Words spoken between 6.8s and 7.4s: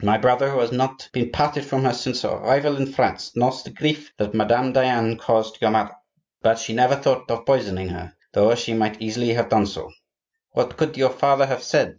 thought